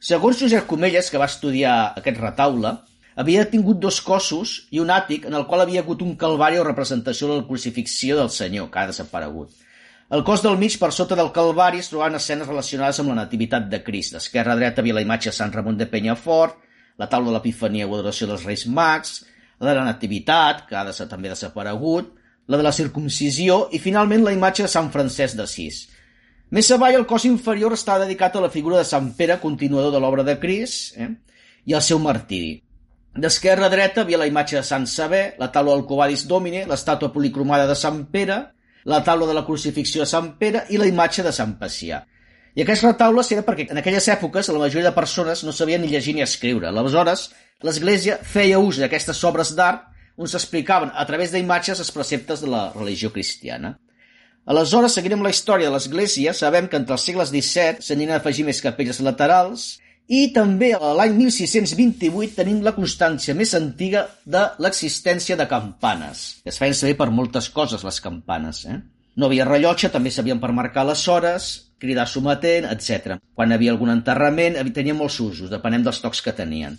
Segons 0.00 0.38
Josep 0.40 0.66
Comelles, 0.66 1.10
que 1.12 1.20
va 1.20 1.28
estudiar 1.28 1.74
aquest 2.00 2.20
retaule, 2.22 2.76
havia 3.20 3.48
tingut 3.50 3.80
dos 3.82 3.98
cossos 4.00 4.54
i 4.72 4.80
un 4.80 4.92
àtic 4.94 5.26
en 5.28 5.34
el 5.36 5.44
qual 5.50 5.64
havia 5.64 5.82
hagut 5.84 6.00
un 6.06 6.14
calvari 6.16 6.60
o 6.60 6.64
representació 6.64 7.28
de 7.28 7.40
la 7.40 7.46
crucifixió 7.48 8.16
del 8.16 8.30
Senyor, 8.32 8.70
que 8.70 8.80
ha 8.80 8.86
desaparegut. 8.88 9.50
El 10.10 10.24
cos 10.26 10.42
del 10.42 10.56
mig, 10.58 10.74
per 10.80 10.90
sota 10.90 11.14
del 11.18 11.30
calvari, 11.34 11.78
es 11.78 11.90
trobaven 11.90 12.16
escenes 12.18 12.48
relacionades 12.48 12.98
amb 12.98 13.12
la 13.12 13.20
nativitat 13.20 13.68
de 13.70 13.78
Crist. 13.84 14.16
D'esquerra 14.16 14.56
a 14.56 14.58
dreta 14.58 14.82
havia 14.82 14.96
la 14.96 15.04
imatge 15.04 15.30
de 15.30 15.36
Sant 15.36 15.52
Ramon 15.54 15.76
de 15.78 15.86
Penyafort, 15.86 16.56
la 17.00 17.08
taula 17.08 17.30
de 17.30 17.38
l'Epifania 17.38 17.88
o 17.88 17.94
adoració 17.96 18.28
dels 18.28 18.44
Reis 18.44 18.66
Mags, 18.68 19.22
la 19.60 19.70
de 19.70 19.78
la 19.78 19.86
Nativitat, 19.88 20.66
que 20.68 20.76
ha 20.76 20.84
de 20.84 20.92
ser 20.96 21.08
també 21.08 21.32
desaparegut, 21.32 22.12
la 22.50 22.58
de 22.60 22.66
la 22.66 22.74
circumcisió 22.76 23.62
i 23.72 23.80
finalment 23.80 24.24
la 24.26 24.34
imatge 24.36 24.66
de 24.66 24.72
Sant 24.72 24.90
Francesc 24.92 25.38
d'Assís. 25.38 25.84
Més 26.50 26.68
avall, 26.74 26.96
el 26.98 27.06
cos 27.06 27.24
inferior 27.28 27.76
està 27.76 27.96
dedicat 28.02 28.36
a 28.36 28.42
la 28.42 28.50
figura 28.50 28.80
de 28.80 28.88
Sant 28.88 29.12
Pere, 29.16 29.38
continuador 29.40 29.94
de 29.94 30.00
l'obra 30.02 30.24
de 30.26 30.34
Cris, 30.42 30.78
eh? 30.98 31.12
i 31.64 31.76
al 31.76 31.84
seu 31.86 32.00
martiri. 32.02 32.56
D'esquerra 33.20 33.68
a 33.68 33.72
dreta 33.72 34.02
havia 34.02 34.18
la 34.18 34.26
imatge 34.26 34.58
de 34.58 34.64
Sant 34.66 34.86
Saber, 34.90 35.36
la 35.38 35.50
taula 35.54 35.76
del 35.76 35.86
Covadis 35.86 36.26
Domine, 36.30 36.64
l'estàtua 36.66 37.12
policromada 37.14 37.68
de 37.70 37.78
Sant 37.78 38.04
Pere, 38.10 38.40
la 38.84 39.00
taula 39.06 39.28
de 39.28 39.36
la 39.36 39.44
crucifixió 39.46 40.02
de 40.02 40.10
Sant 40.10 40.34
Pere 40.42 40.66
i 40.70 40.78
la 40.80 40.88
imatge 40.90 41.24
de 41.26 41.32
Sant 41.34 41.56
Pacià. 41.60 42.04
I 42.54 42.64
aquests 42.64 42.82
retaules 42.86 43.30
era 43.30 43.44
perquè 43.46 43.68
en 43.70 43.78
aquelles 43.78 44.08
èpoques 44.10 44.48
la 44.50 44.58
majoria 44.58 44.88
de 44.88 44.96
persones 44.96 45.44
no 45.46 45.54
sabien 45.54 45.82
ni 45.84 45.90
llegir 45.92 46.16
ni 46.16 46.24
escriure. 46.24 46.66
Aleshores, 46.70 47.28
l'Església 47.62 48.18
feia 48.26 48.58
ús 48.58 48.80
d'aquestes 48.82 49.22
obres 49.28 49.54
d'art 49.54 49.86
on 50.20 50.28
s'explicaven 50.28 50.90
a 50.92 51.06
través 51.06 51.30
d'imatges 51.32 51.78
els 51.78 51.92
preceptes 51.94 52.42
de 52.42 52.50
la 52.50 52.64
religió 52.74 53.12
cristiana. 53.14 53.76
Aleshores, 54.50 54.96
seguint 54.96 55.14
amb 55.14 55.28
la 55.28 55.30
història 55.30 55.68
de 55.68 55.76
l'Església, 55.76 56.34
sabem 56.34 56.66
que 56.66 56.80
entre 56.80 56.96
els 56.96 57.04
segles 57.06 57.30
XVII 57.30 57.84
s'aniran 57.86 58.18
a 58.18 58.20
afegir 58.20 58.44
més 58.48 58.62
capelles 58.64 58.98
laterals 59.04 59.70
i 60.10 60.32
també 60.34 60.72
a 60.74 60.90
l'any 60.98 61.14
1628 61.14 62.34
tenim 62.34 62.64
la 62.66 62.74
constància 62.74 63.36
més 63.38 63.54
antiga 63.54 64.08
de 64.26 64.42
l'existència 64.58 65.36
de 65.38 65.46
campanes, 65.46 66.40
es 66.42 66.58
feien 66.58 66.74
servir 66.74 66.96
per 66.98 67.12
moltes 67.14 67.46
coses, 67.54 67.84
les 67.86 68.00
campanes. 68.02 68.64
Eh? 68.66 68.80
No 69.14 69.28
havia 69.28 69.46
rellotge, 69.46 69.92
també 69.94 70.10
sabien 70.10 70.42
per 70.42 70.50
marcar 70.56 70.88
les 70.88 71.06
hores, 71.06 71.52
cridar 71.80 72.06
sometent, 72.08 72.68
etc. 72.70 73.18
Quan 73.34 73.52
havia 73.52 73.72
algun 73.74 73.90
enterrament, 73.92 74.60
tenia 74.76 74.94
molts 74.94 75.18
usos, 75.24 75.50
depenent 75.50 75.86
dels 75.86 76.00
tocs 76.04 76.22
que 76.22 76.36
tenien. 76.36 76.78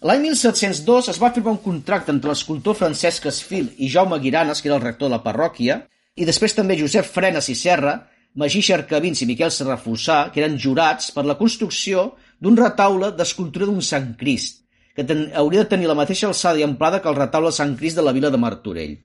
L'any 0.00 0.22
1702 0.24 1.10
es 1.12 1.18
va 1.20 1.28
firmar 1.36 1.52
un 1.52 1.60
contracte 1.60 2.08
entre 2.14 2.30
l'escultor 2.32 2.76
Francesc 2.78 3.26
Esfil 3.28 3.66
i 3.76 3.90
Jaume 3.92 4.16
Guiranes, 4.22 4.62
que 4.62 4.70
era 4.70 4.78
el 4.78 4.86
rector 4.86 5.10
de 5.10 5.16
la 5.18 5.24
parròquia, 5.26 5.82
i 6.16 6.24
després 6.24 6.56
també 6.56 6.78
Josep 6.80 7.04
Frenes 7.04 7.50
i 7.52 7.56
Serra, 7.58 7.98
Magí 8.40 8.62
Xercavins 8.64 9.20
i 9.20 9.28
Miquel 9.28 9.52
Serrafossà, 9.52 10.30
que 10.32 10.40
eren 10.40 10.56
jurats 10.56 11.10
per 11.12 11.26
la 11.28 11.36
construcció 11.36 12.12
d'un 12.40 12.56
retaule 12.56 13.10
d'escultura 13.18 13.68
d'un 13.68 13.82
Sant 13.84 14.14
Crist, 14.16 14.62
que 14.96 15.04
ten, 15.04 15.26
hauria 15.36 15.66
de 15.66 15.72
tenir 15.74 15.90
la 15.90 15.98
mateixa 15.98 16.28
alçada 16.30 16.60
i 16.60 16.64
amplada 16.64 17.02
que 17.02 17.10
el 17.12 17.18
retaule 17.18 17.50
de 17.50 17.58
Sant 17.58 17.76
Crist 17.76 18.00
de 18.00 18.06
la 18.06 18.16
vila 18.16 18.30
de 18.32 18.40
Martorell. 18.40 18.96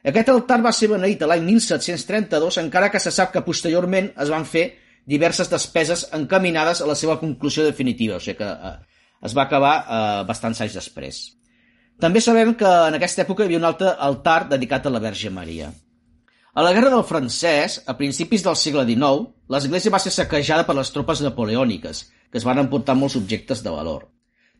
Aquest 0.00 0.30
altar 0.32 0.60
va 0.64 0.72
ser 0.72 0.88
beneït 0.88 1.20
l'any 1.28 1.42
1732, 1.44 2.56
encara 2.62 2.88
que 2.92 3.00
se 3.02 3.12
sap 3.12 3.34
que 3.34 3.42
posteriorment 3.44 4.12
es 4.24 4.30
van 4.32 4.46
fer 4.48 4.70
diverses 5.10 5.50
despeses 5.50 6.06
encaminades 6.16 6.80
a 6.80 6.88
la 6.88 6.96
seva 6.96 7.18
conclusió 7.20 7.66
definitiva, 7.66 8.16
o 8.16 8.22
sigui 8.24 8.38
que 8.38 8.48
eh, 8.48 8.72
es 9.28 9.36
va 9.36 9.44
acabar 9.44 9.74
eh, 9.82 10.22
bastants 10.28 10.62
anys 10.64 10.78
després. 10.78 11.20
També 12.00 12.22
sabem 12.24 12.54
que 12.56 12.68
en 12.88 12.96
aquesta 12.96 13.26
època 13.26 13.44
hi 13.44 13.50
havia 13.50 13.60
un 13.60 13.68
altre 13.68 13.92
altar 14.08 14.46
dedicat 14.48 14.86
a 14.86 14.92
la 14.94 15.02
Verge 15.04 15.28
Maria. 15.30 15.68
A 16.54 16.64
la 16.64 16.72
Guerra 16.72 16.94
del 16.94 17.04
Francès, 17.04 17.82
a 17.86 17.94
principis 17.98 18.42
del 18.46 18.56
segle 18.56 18.86
XIX, 18.88 19.28
l'església 19.52 19.92
va 19.92 20.00
ser 20.00 20.14
saquejada 20.14 20.64
per 20.66 20.78
les 20.78 20.90
tropes 20.94 21.20
napoleòniques, 21.26 22.06
que 22.32 22.40
es 22.40 22.46
van 22.48 22.62
emportar 22.62 22.96
molts 22.96 23.18
objectes 23.20 23.60
de 23.62 23.74
valor. 23.74 24.08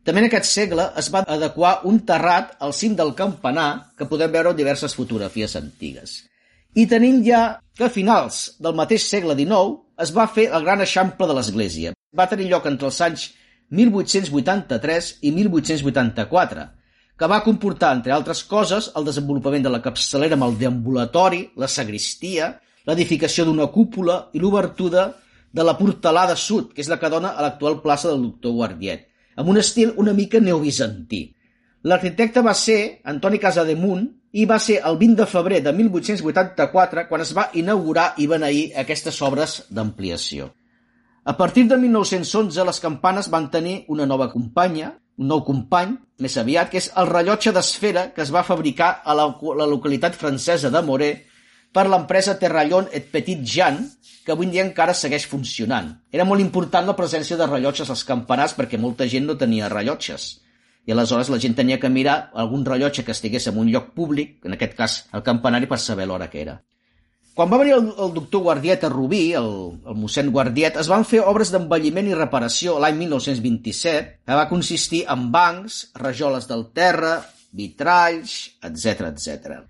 També 0.01 0.23
en 0.23 0.27
aquest 0.31 0.47
segle 0.49 0.87
es 0.97 1.11
va 1.13 1.21
adequar 1.29 1.75
un 1.89 1.99
terrat 2.09 2.55
al 2.65 2.73
cim 2.73 2.95
del 2.97 3.13
campanar 3.17 3.93
que 3.97 4.07
podem 4.09 4.31
veure 4.33 4.53
en 4.53 4.57
diverses 4.57 4.95
fotografies 4.97 5.53
antigues. 5.59 6.15
I 6.73 6.87
tenim 6.89 7.19
ja 7.25 7.59
que 7.77 7.85
a 7.85 7.93
finals 7.93 8.55
del 8.63 8.73
mateix 8.79 9.05
segle 9.05 9.35
XIX 9.37 9.77
es 10.01 10.13
va 10.15 10.25
fer 10.37 10.47
el 10.49 10.65
gran 10.65 10.81
eixample 10.81 11.27
de 11.29 11.35
l'església. 11.37 11.93
Va 12.17 12.29
tenir 12.31 12.49
lloc 12.49 12.65
entre 12.65 12.89
els 12.89 13.01
anys 13.05 13.27
1883 13.77 15.11
i 15.21 15.31
1884, 15.35 16.65
que 17.19 17.29
va 17.29 17.43
comportar, 17.45 17.93
entre 17.93 18.15
altres 18.15 18.41
coses, 18.49 18.89
el 18.97 19.05
desenvolupament 19.05 19.67
de 19.67 19.71
la 19.71 19.83
capçalera 19.85 20.33
amb 20.39 20.47
el 20.47 20.57
deambulatori, 20.63 21.43
la 21.61 21.69
sagristia, 21.69 22.55
l'edificació 22.89 23.45
d'una 23.45 23.69
cúpula 23.69 24.17
i 24.33 24.41
l'obertura 24.41 25.11
de 25.53 25.63
la 25.67 25.77
portalada 25.77 26.35
sud, 26.35 26.73
que 26.73 26.81
és 26.81 26.89
la 26.89 26.97
que 26.97 27.11
dona 27.13 27.35
a 27.35 27.45
l'actual 27.45 27.81
plaça 27.85 28.09
del 28.09 28.25
doctor 28.25 28.57
Guardiet, 28.57 29.10
amb 29.35 29.49
un 29.49 29.59
estil 29.61 29.93
una 29.97 30.13
mica 30.13 30.39
neobizantí. 30.39 31.21
L'arquitecte 31.83 32.43
va 32.45 32.53
ser 32.53 33.01
Antoni 33.09 33.39
Casademunt 33.41 34.07
i 34.37 34.45
va 34.45 34.59
ser 34.61 34.79
el 34.85 34.97
20 34.99 35.23
de 35.23 35.27
febrer 35.27 35.61
de 35.65 35.73
1884 35.73 37.07
quan 37.09 37.23
es 37.23 37.33
va 37.35 37.49
inaugurar 37.57 38.13
i 38.17 38.27
beneir 38.31 38.65
aquestes 38.77 39.17
obres 39.25 39.63
d'ampliació. 39.69 40.51
A 41.23 41.35
partir 41.37 41.67
de 41.69 41.77
1911 41.77 42.65
les 42.65 42.79
campanes 42.79 43.29
van 43.29 43.49
tenir 43.51 43.83
una 43.87 44.05
nova 44.05 44.29
companya, 44.31 44.95
un 45.17 45.27
nou 45.29 45.43
company, 45.45 45.97
més 46.21 46.37
aviat, 46.37 46.69
que 46.71 46.79
és 46.81 46.89
el 46.97 47.09
rellotge 47.09 47.51
d'esfera 47.53 48.07
que 48.15 48.23
es 48.23 48.31
va 48.33 48.45
fabricar 48.45 49.01
a 49.03 49.13
la, 49.17 49.27
la 49.57 49.67
localitat 49.69 50.17
francesa 50.17 50.71
de 50.73 50.81
Moré 50.81 51.11
per 51.71 51.87
l'empresa 51.87 52.37
Terrallon 52.39 52.89
et 52.91 53.07
Petit 53.11 53.41
Jean, 53.47 53.79
que 54.25 54.33
avui 54.33 54.49
dia 54.51 54.63
encara 54.65 54.93
segueix 54.97 55.25
funcionant. 55.27 55.89
Era 56.11 56.27
molt 56.27 56.43
important 56.43 56.87
la 56.87 56.97
presència 56.97 57.37
de 57.39 57.47
rellotges 57.47 57.89
als 57.89 58.03
campanars 58.07 58.55
perquè 58.57 58.79
molta 58.79 59.07
gent 59.09 59.25
no 59.27 59.37
tenia 59.39 59.71
rellotges. 59.71 60.33
I 60.85 60.93
aleshores 60.93 61.29
la 61.29 61.39
gent 61.41 61.55
tenia 61.57 61.79
que 61.79 61.89
mirar 61.89 62.31
algun 62.33 62.65
rellotge 62.65 63.05
que 63.05 63.13
estigués 63.13 63.47
en 63.47 63.57
un 63.61 63.69
lloc 63.71 63.93
públic, 63.97 64.39
en 64.45 64.57
aquest 64.57 64.75
cas 64.77 64.97
el 65.13 65.23
campanari, 65.23 65.69
per 65.69 65.79
saber 65.79 66.07
l'hora 66.09 66.29
que 66.29 66.41
era. 66.41 66.59
Quan 67.37 67.47
va 67.47 67.61
venir 67.61 67.77
el, 67.77 67.85
el 68.03 68.09
doctor 68.13 68.41
Guardiet 68.43 68.83
a 68.83 68.89
Rubí, 68.91 69.21
el, 69.39 69.51
el 69.87 69.95
mossèn 69.95 70.33
Guardiet, 70.35 70.75
es 70.81 70.89
van 70.91 71.05
fer 71.07 71.21
obres 71.23 71.53
d'envelliment 71.53 72.09
i 72.09 72.17
reparació 72.17 72.75
l'any 72.81 72.97
1927, 73.05 74.01
que 74.27 74.39
va 74.39 74.49
consistir 74.49 75.05
en 75.13 75.29
bancs, 75.31 75.85
rajoles 76.01 76.49
del 76.49 76.67
terra, 76.75 77.21
vitralls, 77.55 78.57
etc 78.67 79.07
etc. 79.13 79.61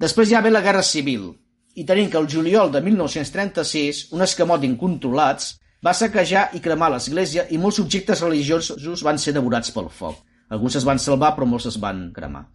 Després 0.00 0.32
ja 0.32 0.42
ve 0.42 0.50
la 0.50 0.64
Guerra 0.64 0.82
Civil, 0.82 1.30
i 1.74 1.84
tenim 1.84 2.10
que 2.10 2.18
el 2.20 2.28
juliol 2.30 2.70
de 2.72 2.80
1936 2.84 4.08
un 4.14 4.22
escamot 4.22 4.62
d'incontrolats 4.62 5.54
va 5.84 5.94
saquejar 5.94 6.48
i 6.56 6.62
cremar 6.64 6.90
l'església 6.94 7.46
i 7.50 7.58
molts 7.60 7.80
objectes 7.82 8.22
religiosos 8.24 9.02
van 9.04 9.18
ser 9.18 9.34
devorats 9.36 9.74
pel 9.74 9.90
foc. 9.92 10.22
Alguns 10.54 10.78
es 10.80 10.86
van 10.86 11.00
salvar, 11.02 11.34
però 11.34 11.48
molts 11.48 11.66
es 11.68 11.78
van 11.80 12.06
cremar. 12.14 12.46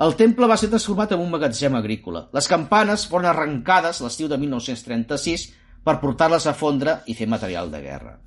El 0.00 0.14
temple 0.16 0.48
va 0.48 0.56
ser 0.56 0.70
transformat 0.72 1.12
en 1.12 1.20
un 1.20 1.32
magatzem 1.32 1.74
agrícola. 1.76 2.28
Les 2.36 2.48
campanes 2.48 3.06
foren 3.10 3.30
arrencades 3.32 4.00
l'estiu 4.04 4.30
de 4.30 4.38
1936 4.40 5.50
per 5.84 5.98
portar-les 6.00 6.46
a 6.46 6.56
fondre 6.56 7.00
i 7.06 7.16
fer 7.18 7.28
material 7.28 7.72
de 7.72 7.82
guerra. 7.84 8.18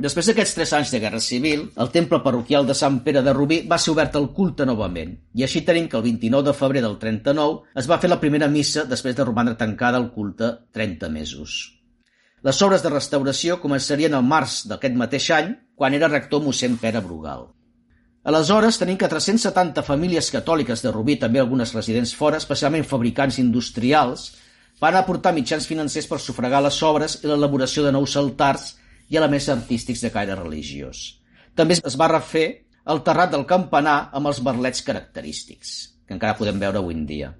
Després 0.00 0.30
d'aquests 0.30 0.54
tres 0.56 0.70
anys 0.72 0.90
de 0.94 0.98
guerra 1.02 1.18
civil, 1.20 1.66
el 1.76 1.90
temple 1.92 2.22
parroquial 2.24 2.64
de 2.64 2.72
Sant 2.78 3.02
Pere 3.04 3.20
de 3.20 3.34
Rubí 3.36 3.58
va 3.68 3.76
ser 3.76 3.90
obert 3.92 4.14
al 4.16 4.30
culte 4.32 4.64
novament, 4.64 5.10
i 5.36 5.44
així 5.44 5.60
tenim 5.66 5.90
que 5.92 5.98
el 5.98 6.06
29 6.06 6.46
de 6.46 6.54
febrer 6.56 6.80
del 6.80 6.96
39 7.02 7.76
es 7.82 7.90
va 7.90 7.98
fer 8.00 8.08
la 8.08 8.20
primera 8.22 8.48
missa 8.48 8.86
després 8.88 9.18
de 9.18 9.26
romandre 9.28 9.58
tancada 9.60 10.00
el 10.00 10.08
culte 10.14 10.50
30 10.72 11.12
mesos. 11.12 11.58
Les 12.40 12.62
obres 12.64 12.80
de 12.80 12.94
restauració 12.94 13.58
començarien 13.60 14.16
al 14.16 14.24
març 14.24 14.62
d'aquest 14.72 14.96
mateix 14.96 15.28
any, 15.36 15.52
quan 15.76 15.92
era 15.92 16.08
rector 16.08 16.40
mossèn 16.40 16.80
Pere 16.80 17.04
Brugal. 17.04 17.50
Aleshores, 18.24 18.80
tenim 18.80 18.96
que 18.96 19.08
370 19.08 19.84
famílies 19.84 20.32
catòliques 20.32 20.80
de 20.80 20.96
Rubí, 20.96 21.20
també 21.20 21.44
algunes 21.44 21.76
residents 21.76 22.16
fora, 22.16 22.40
especialment 22.40 22.88
fabricants 22.88 23.36
industrials, 23.36 24.30
van 24.80 24.96
aportar 24.96 25.36
mitjans 25.36 25.68
financers 25.68 26.08
per 26.08 26.24
sufragar 26.24 26.64
les 26.64 26.80
obres 26.88 27.20
i 27.20 27.28
l'elaboració 27.28 27.84
de 27.84 27.92
nous 27.92 28.16
altars 28.16 28.70
i 29.10 29.18
elements 29.18 29.48
artístics 29.52 30.02
de 30.04 30.12
caire 30.14 30.38
religiós. 30.38 31.20
També 31.58 31.76
es 31.76 31.96
va 31.98 32.08
refer 32.08 32.46
el 32.90 33.02
terrat 33.06 33.32
del 33.34 33.46
campanar 33.46 34.10
amb 34.16 34.30
els 34.30 34.40
merlets 34.46 34.82
característics, 34.86 35.72
que 36.06 36.16
encara 36.16 36.38
podem 36.38 36.58
veure 36.62 36.80
avui 36.80 36.96
en 36.96 37.04
dia. 37.06 37.32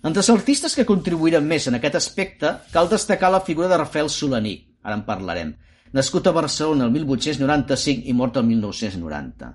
Entre 0.00 0.22
els 0.22 0.30
artistes 0.32 0.76
que 0.76 0.86
contribuïren 0.88 1.44
més 1.44 1.66
en 1.68 1.76
aquest 1.76 1.98
aspecte, 1.98 2.54
cal 2.72 2.88
destacar 2.88 3.32
la 3.32 3.42
figura 3.44 3.68
de 3.68 3.80
Rafael 3.80 4.08
Solaní, 4.08 4.54
ara 4.84 4.96
en 4.96 5.04
parlarem, 5.08 5.54
nascut 5.92 6.28
a 6.28 6.36
Barcelona 6.36 6.86
el 6.86 6.94
1895 6.94 8.06
i 8.08 8.14
mort 8.16 8.38
el 8.40 8.46
1990. 8.48 9.50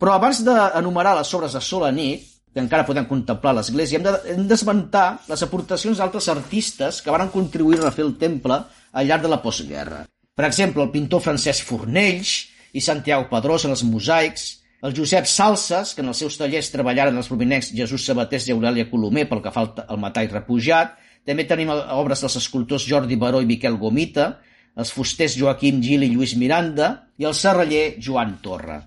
Però 0.00 0.14
abans 0.14 0.40
d'enumerar 0.46 1.14
les 1.18 1.34
obres 1.36 1.54
de 1.54 1.62
Solanit, 1.62 2.30
que 2.54 2.62
encara 2.62 2.86
podem 2.86 3.06
contemplar 3.10 3.54
l'església, 3.56 3.98
hem 4.30 4.46
d'esmentar 4.46 5.06
de, 5.18 5.32
les 5.32 5.42
aportacions 5.46 5.98
d'altres 5.98 6.28
artistes 6.30 7.00
que 7.02 7.14
van 7.14 7.32
contribuir 7.34 7.82
a 7.82 7.94
fer 7.94 8.06
el 8.06 8.14
temple 8.18 8.60
al 8.92 9.08
llarg 9.08 9.26
de 9.26 9.30
la 9.30 9.42
postguerra. 9.42 10.04
Per 10.34 10.44
exemple, 10.48 10.82
el 10.82 10.90
pintor 10.90 11.22
Francesc 11.22 11.66
Fornells 11.68 12.30
i 12.74 12.82
Santiago 12.82 13.28
Pedrós 13.30 13.66
en 13.68 13.74
els 13.74 13.84
mosaics, 13.86 14.46
el 14.84 14.94
Josep 14.96 15.28
Salses, 15.30 15.94
que 15.94 16.02
en 16.02 16.10
els 16.10 16.18
seus 16.20 16.34
tallers 16.36 16.72
treballaren 16.72 17.16
els 17.16 17.30
prominents 17.30 17.70
Jesús 17.72 18.04
Sabatés 18.04 18.48
i 18.48 18.52
Aurèlia 18.52 18.88
Colomer 18.90 19.28
pel 19.30 19.40
que 19.44 19.52
fa 19.54 19.62
al 19.86 20.00
metall 20.02 20.32
repujat, 20.32 20.98
també 21.24 21.46
tenim 21.48 21.70
obres 21.72 22.20
dels 22.20 22.36
escultors 22.42 22.84
Jordi 22.84 23.16
Baró 23.16 23.40
i 23.40 23.48
Miquel 23.48 23.78
Gomita, 23.80 24.26
els 24.74 24.90
fusters 24.92 25.38
Joaquim 25.38 25.78
Gil 25.80 26.02
i 26.02 26.10
Lluís 26.12 26.34
Miranda 26.36 26.90
i 27.16 27.30
el 27.30 27.38
serraller 27.38 27.94
Joan 28.02 28.34
Torra. 28.42 28.82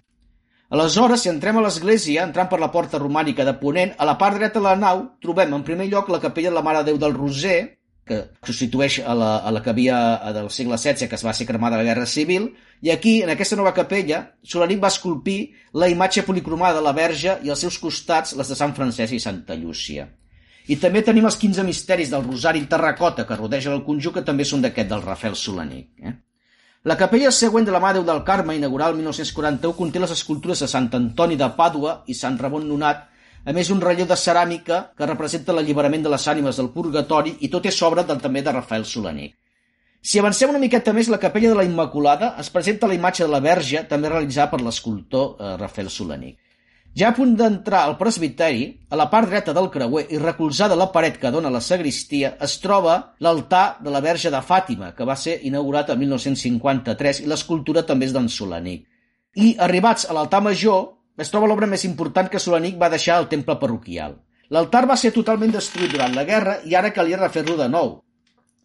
Aleshores, 0.67 1.23
si 1.23 1.31
entrem 1.31 1.57
a 1.57 1.63
l'església, 1.63 2.27
entrant 2.27 2.51
per 2.51 2.59
la 2.59 2.73
porta 2.73 2.99
romànica 2.99 3.47
de 3.47 3.55
Ponent, 3.55 3.95
a 3.95 4.05
la 4.05 4.17
part 4.19 4.35
dreta 4.35 4.59
de 4.59 4.67
la 4.67 4.75
nau 4.75 5.05
trobem 5.23 5.55
en 5.55 5.63
primer 5.63 5.87
lloc 5.87 6.11
la 6.11 6.19
capella 6.19 6.51
de 6.51 6.59
la 6.59 6.65
Mare 6.65 6.83
Déu 6.83 6.99
del 6.99 7.15
Roser, 7.15 7.76
que 8.07 8.21
substitueix 8.47 9.01
a 9.05 9.13
la, 9.17 9.31
a 9.37 9.51
la 9.51 9.61
que 9.63 9.73
havia 9.73 9.97
del 10.35 10.49
segle 10.53 10.79
XVI, 10.79 11.09
que 11.09 11.19
es 11.19 11.25
va 11.25 11.35
ser 11.35 11.47
cremada 11.49 11.77
a 11.77 11.81
la 11.81 11.87
Guerra 11.87 12.07
Civil, 12.09 12.49
i 12.81 12.91
aquí, 12.93 13.21
en 13.23 13.31
aquesta 13.33 13.57
nova 13.57 13.73
capella, 13.73 14.21
Solarín 14.43 14.81
va 14.83 14.91
esculpir 14.93 15.39
la 15.73 15.89
imatge 15.89 16.23
policromada 16.27 16.77
de 16.77 16.85
la 16.85 16.93
Verge 16.93 17.39
i 17.43 17.49
als 17.49 17.65
seus 17.65 17.79
costats 17.81 18.35
les 18.37 18.53
de 18.53 18.57
Sant 18.57 18.75
Francesc 18.77 19.17
i 19.17 19.23
Santa 19.23 19.57
Llúcia. 19.57 20.07
I 20.67 20.75
també 20.81 21.01
tenim 21.01 21.25
els 21.25 21.39
15 21.39 21.63
misteris 21.63 22.09
del 22.11 22.25
Rosari 22.25 22.59
en 22.59 22.67
terracota 22.69 23.25
que 23.25 23.37
rodegen 23.39 23.73
el 23.73 23.85
conjunt, 23.87 24.17
que 24.17 24.25
també 24.27 24.45
són 24.45 24.63
d'aquest 24.63 24.89
del 24.91 25.03
Rafael 25.05 25.35
Solanic. 25.39 25.89
Eh? 26.03 26.13
La 26.87 26.97
capella 26.99 27.31
següent 27.31 27.65
de 27.65 27.71
la 27.71 27.79
Mare 27.83 28.03
del 28.03 28.23
Carme, 28.23 28.55
inaugurada 28.55 28.91
el 28.91 28.97
1941, 28.99 29.73
conté 29.75 29.99
les 29.99 30.11
escultures 30.11 30.59
de 30.63 30.67
Sant 30.71 30.89
Antoni 30.93 31.35
de 31.39 31.49
Pàdua 31.57 32.01
i 32.07 32.15
Sant 32.15 32.37
Ramon 32.39 32.67
Nonat, 32.67 33.07
a 33.47 33.53
més 33.55 33.69
un 33.71 33.79
relleu 33.79 34.07
de 34.07 34.15
ceràmica 34.19 34.77
que 34.97 35.07
representa 35.07 35.53
l'alliberament 35.55 36.03
de 36.03 36.11
les 36.11 36.25
ànimes 36.27 36.57
del 36.59 36.67
purgatori 36.73 37.37
i 37.47 37.49
tot 37.51 37.67
és 37.69 37.77
obra 37.87 38.03
del, 38.03 38.19
també 38.19 38.41
de 38.43 38.51
Rafael 38.51 38.83
Solanic. 38.85 39.37
Si 40.03 40.19
avancem 40.19 40.51
una 40.51 40.59
miqueta 40.59 40.91
més, 40.93 41.07
la 41.07 41.19
capella 41.19 41.53
de 41.53 41.55
la 41.55 41.63
Immaculada 41.67 42.33
es 42.41 42.49
presenta 42.51 42.89
la 42.91 42.97
imatge 42.97 43.23
de 43.23 43.31
la 43.31 43.39
Verge, 43.43 43.85
també 43.87 44.11
realitzada 44.11 44.51
per 44.51 44.59
l'escultor 44.61 45.39
eh, 45.39 45.53
Rafael 45.61 45.89
Solanic. 45.91 46.35
Ja 46.97 47.11
a 47.11 47.15
punt 47.15 47.35
d'entrar 47.37 47.85
al 47.85 47.95
presbiteri, 47.99 48.67
a 48.89 48.99
la 48.99 49.07
part 49.11 49.29
dreta 49.29 49.53
del 49.53 49.69
creuer 49.71 50.05
i 50.11 50.19
recolzada 50.19 50.75
la 50.75 50.89
paret 50.91 51.19
que 51.21 51.31
dona 51.31 51.51
la 51.53 51.61
sagristia, 51.61 52.33
es 52.41 52.57
troba 52.59 52.97
l'altar 53.23 53.77
de 53.85 53.93
la 53.93 54.01
Verge 54.01 54.31
de 54.33 54.43
Fàtima, 54.43 54.91
que 54.97 55.07
va 55.07 55.15
ser 55.15 55.37
inaugurat 55.47 55.91
el 55.93 56.01
1953 56.03 57.23
i 57.23 57.31
l'escultura 57.31 57.85
també 57.87 58.09
és 58.09 58.15
d'en 58.15 58.27
Solanic. 58.27 58.87
I, 59.37 59.53
arribats 59.61 60.07
a 60.09 60.17
l'altar 60.17 60.41
major, 60.41 60.96
es 61.17 61.31
troba 61.33 61.49
l'obra 61.49 61.67
més 61.69 61.83
important 61.87 62.29
que 62.29 62.39
Solanic 62.39 62.77
va 62.81 62.91
deixar 62.93 63.17
al 63.17 63.29
temple 63.29 63.57
parroquial. 63.61 64.15
L'altar 64.53 64.85
va 64.87 64.95
ser 64.95 65.11
totalment 65.15 65.51
destruït 65.51 65.91
durant 65.91 66.13
la 66.15 66.23
guerra 66.27 66.59
i 66.63 66.75
ara 66.77 66.93
calia 66.95 67.19
refer-lo 67.19 67.57
de 67.59 67.67
nou. 67.71 67.97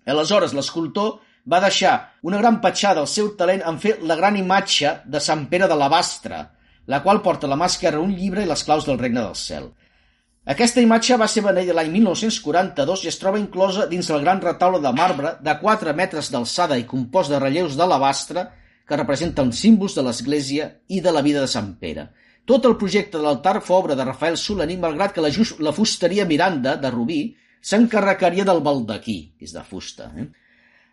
Aleshores, 0.07 0.55
l'escultor 0.55 1.17
va 1.49 1.63
deixar 1.65 1.95
una 2.23 2.39
gran 2.39 2.61
petjada 2.63 3.03
al 3.03 3.11
seu 3.11 3.33
talent 3.39 3.63
en 3.67 3.79
fer 3.83 3.97
la 4.07 4.17
gran 4.19 4.37
imatge 4.39 4.99
de 5.07 5.21
Sant 5.21 5.49
Pere 5.51 5.69
de 5.71 5.79
la 5.79 5.89
Bastra, 5.91 6.43
la 6.87 7.03
qual 7.03 7.23
porta 7.23 7.51
la 7.51 7.59
mà 7.59 7.67
esquerra 7.71 8.03
un 8.03 8.15
llibre 8.15 8.43
i 8.43 8.51
les 8.51 8.63
claus 8.67 8.87
del 8.87 8.99
regne 9.01 9.23
del 9.23 9.39
cel. 9.39 9.71
Aquesta 10.55 10.83
imatge 10.83 11.17
va 11.19 11.29
ser 11.31 11.45
beneïda 11.45 11.75
l'any 11.79 11.91
1942 11.95 13.05
i 13.05 13.11
es 13.11 13.19
troba 13.19 13.39
inclosa 13.39 13.87
dins 13.91 14.09
el 14.11 14.25
gran 14.25 14.41
retaule 14.43 14.81
de 14.83 14.91
marbre 14.93 15.37
de 15.41 15.55
4 15.61 15.95
metres 15.95 16.33
d'alçada 16.35 16.79
i 16.79 16.87
compost 16.87 17.31
de 17.31 17.39
relleus 17.39 17.77
d'alabastre 17.79 18.49
que 18.89 18.99
representen 18.99 19.53
símbols 19.55 19.95
de 19.95 20.03
l'Església 20.03 20.67
i 20.89 20.99
de 21.01 21.13
la 21.15 21.23
vida 21.23 21.41
de 21.41 21.51
Sant 21.51 21.77
Pere. 21.79 22.09
Tot 22.49 22.67
el 22.67 22.77
projecte 22.79 23.19
de 23.19 23.25
l'altar 23.25 23.61
fou 23.63 23.79
obra 23.79 23.95
de 23.99 24.05
Rafael 24.07 24.37
Solaní, 24.37 24.77
malgrat 24.81 25.15
que 25.15 25.23
la, 25.23 25.31
just, 25.31 25.61
la 25.63 25.73
fusteria 25.73 26.27
Miranda, 26.27 26.75
de 26.77 26.91
Rubí, 26.91 27.21
s'encarregaria 27.63 28.45
del 28.45 28.63
baldaquí, 28.67 29.19
que 29.39 29.47
és 29.47 29.55
de 29.55 29.63
fusta. 29.63 30.11
Eh? 30.19 30.27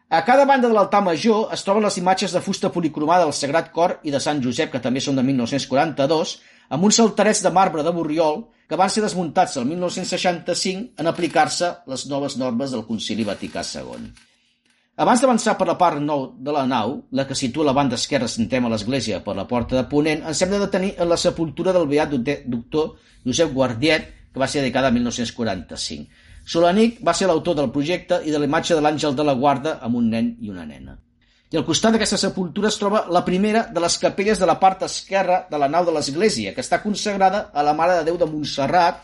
A 0.09 0.21
cada 0.25 0.45
banda 0.45 0.69
de 0.69 0.73
l'altar 0.73 1.01
major 1.05 1.49
es 1.53 1.65
troben 1.65 1.85
les 1.85 1.97
imatges 2.01 2.33
de 2.33 2.41
fusta 2.41 2.71
policromada 2.73 3.25
del 3.25 3.33
Sagrat 3.33 3.73
Cor 3.73 3.97
i 4.05 4.13
de 4.13 4.21
Sant 4.21 4.41
Josep, 4.45 4.71
que 4.73 4.81
també 4.81 5.01
són 5.01 5.17
de 5.17 5.25
1942, 5.25 6.37
amb 6.69 6.85
uns 6.85 7.01
altarets 7.01 7.43
de 7.45 7.51
marbre 7.53 7.85
de 7.85 7.93
Borriol 7.93 8.43
que 8.69 8.77
van 8.77 8.89
ser 8.93 9.01
desmuntats 9.01 9.57
el 9.57 9.65
1965 9.65 11.01
en 11.01 11.09
aplicar-se 11.09 11.73
les 11.89 12.05
noves 12.09 12.37
normes 12.37 12.73
del 12.73 12.85
Concili 12.85 13.25
Vaticà 13.25 13.65
II. 13.65 14.11
Abans 14.99 15.21
d'avançar 15.23 15.53
per 15.55 15.63
la 15.63 15.77
part 15.79 16.01
nou 16.03 16.25
de 16.43 16.51
la 16.51 16.65
nau, 16.67 16.97
la 17.15 17.23
que 17.23 17.35
situa 17.37 17.63
la 17.63 17.73
banda 17.77 17.95
esquerra 17.95 18.27
sentem 18.27 18.65
a 18.67 18.71
l'església 18.73 19.21
per 19.23 19.31
la 19.37 19.45
porta 19.47 19.77
de 19.77 19.85
Ponent, 19.87 20.25
ens 20.27 20.41
hem 20.43 20.51
de 20.51 20.59
detenir 20.59 20.89
en 20.99 21.07
la 21.07 21.17
sepultura 21.21 21.71
del 21.71 21.87
beat 21.87 22.17
doctor 22.51 22.97
Josep 23.23 23.53
Guardiet, 23.53 24.09
que 24.33 24.41
va 24.43 24.49
ser 24.51 24.59
dedicada 24.59 24.89
a 24.91 24.91
1945. 24.91 26.09
Solanic 26.43 26.99
va 26.99 27.13
ser 27.15 27.29
l'autor 27.31 27.55
del 27.55 27.71
projecte 27.71 28.19
i 28.25 28.33
de 28.35 28.41
la 28.43 28.49
imatge 28.49 28.75
de 28.75 28.83
l'àngel 28.83 29.15
de 29.15 29.23
la 29.23 29.37
guarda 29.39 29.77
amb 29.79 30.01
un 30.01 30.09
nen 30.11 30.33
i 30.41 30.51
una 30.51 30.67
nena. 30.67 30.97
I 31.49 31.57
al 31.57 31.65
costat 31.65 31.95
d'aquesta 31.95 32.19
sepultura 32.19 32.67
es 32.67 32.77
troba 32.77 33.05
la 33.07 33.23
primera 33.23 33.69
de 33.71 33.79
les 33.79 33.95
capelles 34.03 34.43
de 34.43 34.51
la 34.51 34.59
part 34.59 34.83
esquerra 34.83 35.45
de 35.49 35.63
la 35.63 35.71
nau 35.71 35.87
de 35.87 35.95
l'església, 35.95 36.51
que 36.53 36.59
està 36.59 36.83
consagrada 36.83 37.45
a 37.53 37.63
la 37.63 37.73
Mare 37.73 38.01
de 38.01 38.09
Déu 38.11 38.19
de 38.19 38.27
Montserrat 38.27 38.99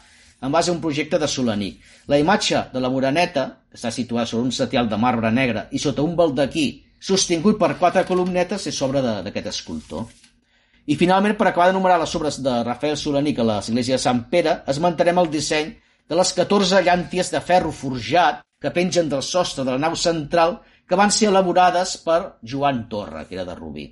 en 0.45 0.51
base 0.51 0.69
a 0.69 0.73
un 0.73 0.81
projecte 0.81 1.17
de 1.19 1.27
Solanic. 1.27 1.79
La 2.07 2.19
imatge 2.21 2.67
de 2.73 2.81
la 2.81 2.89
Moreneta, 2.93 3.45
que 3.69 3.79
està 3.79 3.91
situada 3.91 4.27
sobre 4.29 4.45
un 4.45 4.53
setial 4.53 4.89
de 4.89 4.99
marbre 5.01 5.31
negre 5.33 5.65
i 5.71 5.81
sota 5.81 6.05
un 6.05 6.15
baldaquí 6.15 6.67
sostingut 7.01 7.57
per 7.59 7.75
quatre 7.81 8.05
columnetes, 8.05 8.67
és 8.69 8.81
obra 8.85 9.01
d'aquest 9.25 9.49
escultor. 9.51 10.05
I 10.85 10.95
finalment, 10.99 11.33
per 11.33 11.49
acabar 11.49 11.71
d'enumerar 11.71 11.97
les 12.01 12.13
obres 12.17 12.37
de 12.45 12.53
Rafael 12.63 12.97
Solanic 12.97 13.41
a 13.41 13.47
l'església 13.49 13.97
de 13.97 14.05
Sant 14.05 14.21
Pere, 14.29 14.59
esmentarem 14.69 15.17
el 15.17 15.31
disseny 15.33 15.73
de 16.05 16.17
les 16.19 16.33
14 16.37 16.83
llànties 16.85 17.33
de 17.33 17.41
ferro 17.41 17.73
forjat 17.73 18.43
que 18.61 18.73
pengen 18.73 19.09
del 19.09 19.25
sostre 19.25 19.65
de 19.65 19.73
la 19.73 19.81
nau 19.81 19.97
central 19.97 20.59
que 20.85 20.97
van 20.97 21.11
ser 21.11 21.31
elaborades 21.31 21.97
per 22.05 22.37
Joan 22.45 22.85
Torra, 22.89 23.25
que 23.25 23.33
era 23.33 23.45
de 23.45 23.55
Rubí. 23.57 23.87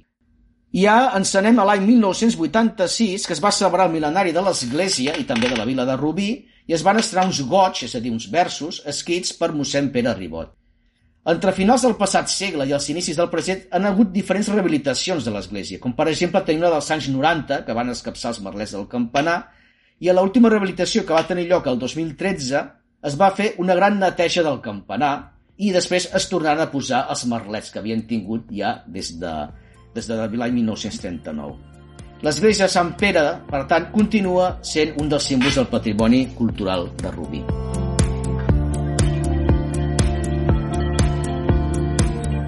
I 0.73 0.87
ja 0.87 1.11
ens 1.13 1.35
anem 1.37 1.59
a 1.61 1.67
l'any 1.69 1.83
1986, 1.85 3.27
que 3.29 3.35
es 3.35 3.41
va 3.43 3.51
celebrar 3.53 3.85
el 3.87 3.93
mil·lenari 3.93 4.33
de 4.33 4.41
l'Església 4.41 5.13
i 5.21 5.27
també 5.29 5.51
de 5.51 5.59
la 5.59 5.67
vila 5.69 5.85
de 5.85 5.97
Rubí, 5.99 6.31
i 6.65 6.73
es 6.73 6.81
van 6.81 6.97
estrenar 6.97 7.27
uns 7.29 7.43
goig, 7.45 7.83
és 7.85 7.93
a 7.93 8.01
dir, 8.01 8.09
uns 8.09 8.25
versos, 8.31 8.81
escrits 8.89 9.35
per 9.37 9.51
mossèn 9.53 9.91
Pere 9.93 10.15
Ribot. 10.17 10.55
Entre 11.29 11.53
finals 11.55 11.85
del 11.85 11.93
passat 11.99 12.27
segle 12.27 12.65
i 12.67 12.73
els 12.75 12.89
inicis 12.91 13.19
del 13.19 13.29
present 13.31 13.61
han 13.71 13.85
hagut 13.87 14.09
diferents 14.11 14.49
rehabilitacions 14.49 15.23
de 15.23 15.31
l'església, 15.31 15.79
com 15.79 15.93
per 15.95 16.09
exemple 16.11 16.41
tenir 16.43 16.63
una 16.63 16.73
dels 16.73 16.89
anys 16.91 17.11
90, 17.13 17.61
que 17.67 17.75
van 17.77 17.93
escapçar 17.93 18.33
els 18.33 18.41
merlets 18.43 18.73
del 18.75 18.89
campanar, 18.91 19.37
i 20.03 20.09
a 20.09 20.15
l'última 20.17 20.49
rehabilitació 20.51 21.05
que 21.05 21.15
va 21.15 21.27
tenir 21.27 21.45
lloc 21.47 21.69
el 21.69 21.77
2013 21.79 22.63
es 23.07 23.15
va 23.19 23.29
fer 23.37 23.53
una 23.63 23.75
gran 23.77 23.99
neteja 24.01 24.43
del 24.43 24.59
campanar 24.63 25.13
i 25.63 25.69
després 25.75 26.09
es 26.17 26.25
tornaran 26.31 26.65
a 26.65 26.71
posar 26.71 27.05
els 27.13 27.23
merlets 27.29 27.71
que 27.71 27.79
havien 27.79 28.03
tingut 28.09 28.49
ja 28.51 28.73
des 28.89 29.13
de, 29.21 29.33
des 29.93 30.07
de 30.09 30.17
l'any 30.17 30.57
1939. 30.61 31.53
L'església 32.23 32.69
de 32.69 32.71
Sant 32.71 32.93
Pere, 32.95 33.23
per 33.49 33.65
tant, 33.67 33.89
continua 33.91 34.53
sent 34.63 34.93
un 35.01 35.09
dels 35.11 35.25
símbols 35.27 35.57
del 35.59 35.67
patrimoni 35.67 36.25
cultural 36.37 36.87
de 37.01 37.11
Rubí. 37.11 37.41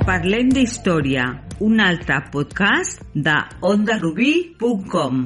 Parlem 0.05 0.51
d'Història, 0.53 1.25
un 1.65 1.81
altre 1.83 2.21
podcast 2.31 3.01
de 3.13 3.35
ondarubí.com. 3.67 5.25